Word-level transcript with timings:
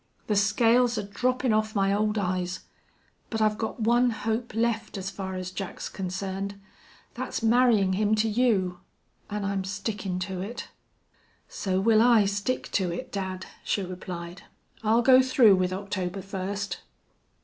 The 0.25 0.35
scales 0.35 0.97
are 0.97 1.03
droppin' 1.03 1.53
off 1.53 1.75
my 1.75 1.93
ole 1.93 2.19
eyes.... 2.19 2.61
But 3.29 3.39
I've 3.39 3.59
got 3.59 3.81
one 3.81 4.09
hope 4.09 4.55
left 4.55 4.97
as 4.97 5.11
far 5.11 5.35
as 5.35 5.51
Jack's 5.51 5.89
concerned. 5.89 6.59
Thet's 7.13 7.43
marryin' 7.43 7.93
him 7.93 8.15
to 8.15 8.27
you. 8.27 8.79
An' 9.29 9.45
I'm 9.45 9.63
stickin' 9.63 10.17
to 10.21 10.41
it." 10.41 10.69
"So 11.47 11.79
will 11.79 12.01
I 12.01 12.25
stick 12.25 12.71
to 12.71 12.91
it, 12.91 13.11
dad," 13.11 13.45
she 13.63 13.83
replied. 13.83 14.41
"I'll 14.83 15.03
go 15.03 15.21
through 15.21 15.55
with 15.57 15.71
October 15.71 16.23
first!" 16.23 16.79